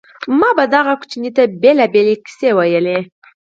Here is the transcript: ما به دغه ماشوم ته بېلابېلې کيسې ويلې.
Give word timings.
ما 0.39 0.49
به 0.57 0.65
دغه 0.75 0.93
ماشوم 0.99 1.23
ته 1.35 1.43
بېلابېلې 1.61 2.15
کيسې 2.25 2.49
ويلې. 2.57 2.97